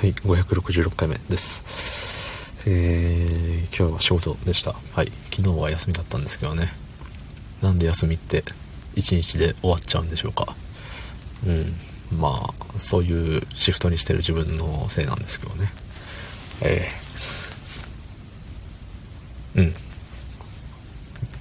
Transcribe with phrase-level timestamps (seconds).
[0.00, 2.54] はい、566回目です。
[2.66, 4.72] えー、今日は仕事でした。
[4.94, 6.72] はい、昨日は休みだったんですけどね。
[7.60, 8.42] なんで休みって
[8.94, 10.56] 1日で終わっちゃうんでしょうか。
[11.46, 11.74] うん、
[12.18, 15.70] まあ、そういうシフトにしてる自分のせいなんですけどね。
[16.62, 19.62] えー、う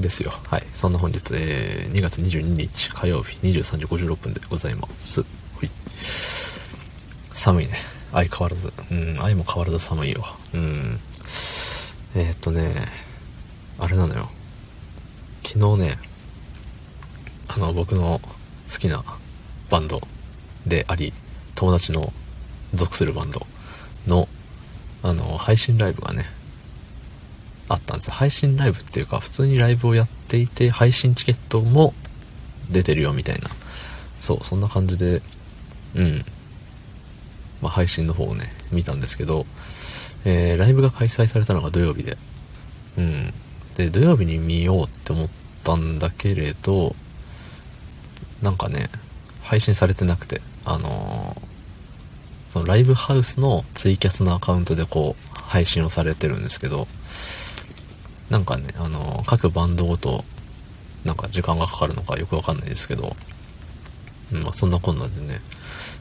[0.00, 0.02] ん。
[0.02, 0.32] ですよ。
[0.48, 0.66] はい。
[0.74, 5.20] そんな本日、えー、2月22日火曜日23時56分でございます。
[5.20, 5.26] は
[5.62, 5.70] い。
[7.32, 7.99] 寒いね。
[8.12, 8.72] 相変わらず。
[8.90, 10.24] うん、愛も変わらず寒いよ。
[10.54, 11.00] うん。
[12.14, 12.74] えー、っとね、
[13.78, 14.28] あれなのよ。
[15.44, 15.98] 昨日ね、
[17.48, 18.20] あの、僕の
[18.72, 19.02] 好きな
[19.68, 20.00] バンド
[20.66, 21.12] であり、
[21.54, 22.12] 友達の
[22.74, 23.46] 属するバンド
[24.06, 24.28] の、
[25.02, 26.26] あの、配信ライブがね、
[27.68, 28.10] あったんです。
[28.10, 31.94] 配信ライブっていうか、普通にライブをやっていて、配信チケットも
[32.70, 33.48] 出てるよみたいな。
[34.18, 35.22] そう、そんな感じで、
[35.94, 36.24] うん。
[37.62, 39.46] まあ、配信の方をね、見たんですけど、
[40.24, 42.16] えー、ライブが開催されたのが土曜日で、
[42.98, 43.34] うん。
[43.76, 45.28] で、土曜日に見ようって思っ
[45.64, 46.94] たんだけれど、
[48.42, 48.88] なんかね、
[49.42, 56.86] 配信されてなくて、あのー、そのライブハウスのツイキャスのアカウントでこう、配信をされてるんですけど、
[58.28, 60.24] なんかね、あのー、各バンドごと、
[61.04, 63.16] なんか時間がかかるのかよくわかんないですけど、
[64.32, 65.40] まあそんなこんなでね、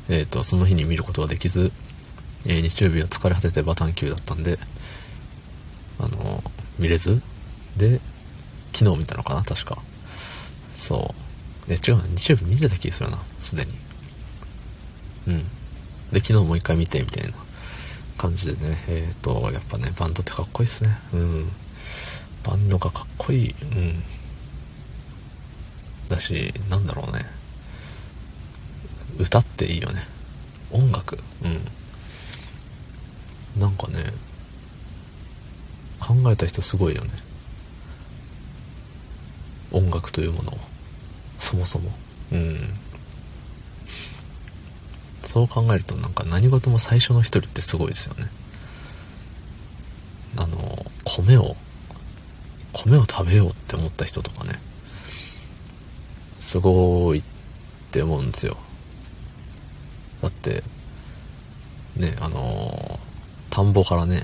[0.09, 1.71] えっ、ー、と、その日に見ることができず、
[2.45, 4.57] えー、日曜日は疲れ果ててバタン級だったんで、
[5.99, 6.43] あの、
[6.77, 7.21] 見れず、
[7.77, 7.99] で、
[8.73, 9.81] 昨日見たのかな、確か。
[10.75, 11.13] そ
[11.67, 11.73] う。
[11.73, 13.71] え、違うな、日曜日見てた気がするな、すでに。
[15.27, 15.39] うん。
[16.11, 17.33] で、昨日もう一回見て、みたいな
[18.17, 20.97] 感じでね、えっ、ー、と、やっぱね、バンドってかっこいいっすね。
[21.13, 21.51] うん。
[22.43, 23.55] バンドがかっこいい。
[23.61, 24.03] うん。
[26.07, 27.38] だし、なんだろうね。
[29.19, 30.01] 歌っていいよね。
[30.71, 31.19] 音楽。
[31.43, 31.47] う
[33.57, 33.61] ん。
[33.61, 34.03] なんかね
[35.99, 37.11] 考えた人すごいよね。
[39.71, 40.57] 音楽というものを。
[41.39, 41.91] そもそも。
[42.31, 42.79] うん。
[45.23, 48.27] そう考えるとなんか何事も最初の一人ってすごいですよね。
[50.37, 51.55] あの米を
[52.73, 54.53] 米を食べようって思った人とかね。
[56.37, 57.23] すごいっ
[57.91, 58.57] て思うんですよ。
[60.21, 60.63] だって
[61.95, 62.97] ねあのー、
[63.49, 64.23] 田んぼからね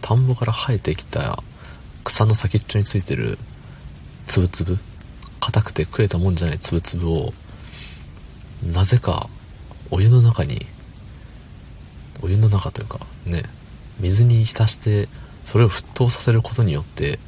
[0.00, 1.42] 田んぼから生えてきた
[2.04, 3.38] 草の先っちょについてる
[4.26, 4.78] つぶつぶ
[5.40, 7.32] 硬くて食えたもんじゃないつぶつぶを
[8.72, 9.28] なぜか
[9.90, 10.66] お湯の中に
[12.22, 13.42] お湯の中というかね
[14.00, 15.08] 水に浸して
[15.44, 17.18] それを沸騰させることによって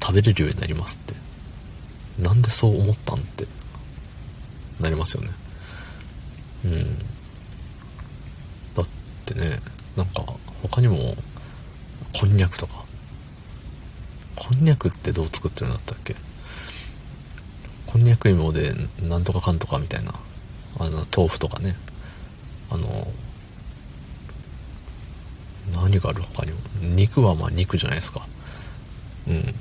[0.00, 1.28] 食べれるようになりますって。
[2.18, 3.46] なんでそう思ったんって
[4.80, 5.30] なりますよね。
[6.64, 6.98] うん。
[9.38, 9.60] ね
[9.96, 10.24] なんか
[10.62, 11.14] 他にも
[12.18, 12.84] こんにゃくとか。
[14.36, 16.14] こんにゃくってどう作ってるんだったっけ？
[17.86, 18.72] こんにゃく芋で
[19.02, 20.12] なんとかかんとかみたいな。
[20.78, 21.74] あの豆腐とかね。
[22.70, 23.08] あの
[25.74, 26.58] 何がある他にも。
[26.82, 28.26] 肉はまあ肉じゃないですか。
[29.26, 29.54] うん。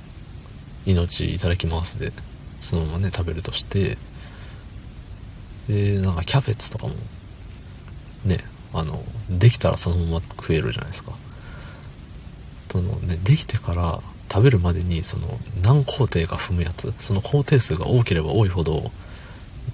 [0.86, 2.14] 命いただきますで。
[2.60, 3.98] そのままね食べるとして。
[5.68, 6.94] でなんかキャベツとかも。
[8.26, 8.38] ね。
[8.74, 11.14] あのできたらそのまま食えるじゃないですか。
[12.70, 16.94] そのねできてから食べるまでにその何工程か踏むやつ。
[17.00, 18.92] その工程数が多ければ多いほど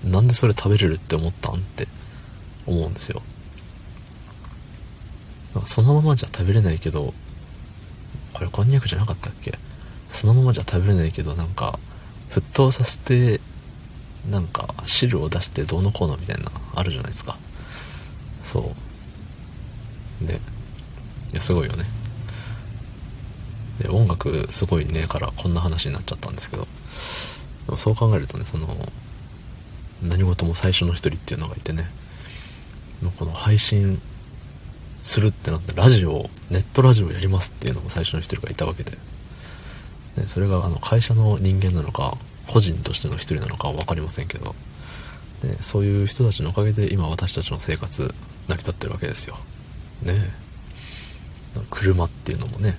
[0.03, 1.55] なんでそれ食べれるって思ったん？
[1.55, 1.87] って
[2.67, 3.21] 思うんですよ。
[5.65, 7.13] そのままじゃ食べれないけど
[8.33, 9.57] これこんにゃくじゃなかったっけ？
[10.09, 11.79] そのままじゃ食べれないけどなんか
[12.29, 13.39] 沸騰させて
[14.29, 17.37] なんか汁を出してどうのこうのみたいなあるじゃないですか。
[18.53, 18.73] そ
[20.21, 20.27] う。
[20.27, 21.85] でいやすごいよね。
[23.79, 26.67] で音楽すごいねからこんな話になっちゃったんですけど。
[27.65, 28.67] でもそう考えるとねその
[30.03, 31.89] 何事も最初の一人っていうのがいてね。
[33.17, 34.01] この配信
[35.01, 38.97] するってなってラジオネットラジオやりますっていうのも最初の一人がいたわけで、ね、
[40.27, 42.17] それがあの会社の人間なのか
[42.47, 44.56] 個人としての一人なのかは分かりませんけど、
[45.44, 48.13] ね、そういう人たちのおかげで今私たちの生活
[48.48, 49.38] 成り立ってるわけですよ。
[50.04, 50.13] ね。
[51.69, 52.75] 車っていうのもね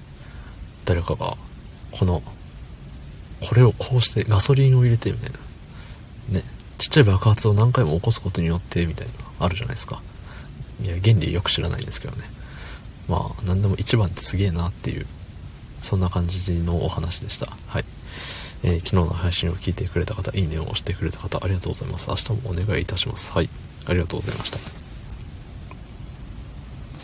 [0.85, 1.37] 誰かが
[1.93, 2.23] この
[3.41, 5.39] これをこうしてガソリンを入れてみたいな。
[6.39, 6.45] ね。
[6.79, 10.03] ちっちゃい爆発を何回も起こすことによってみたいなあるじゃないですか。
[10.83, 12.25] いや原理よく知らないんですけどね。
[13.09, 15.07] まあ何でも一番ってすげえなっていう
[15.81, 17.47] そんな感じのお話でした。
[17.69, 17.85] はい、
[18.63, 22.09] えー、昨日の配信を聞いてくれた方いいねを押してくれた方ありがとうございます。
[22.09, 23.31] 明日もお願いいたします。
[23.33, 23.49] はい。
[23.87, 24.84] ありがとうございました。